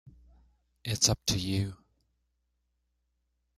It's 0.83 1.09
up 1.09 1.19
to 1.27 1.37
you. 1.37 1.77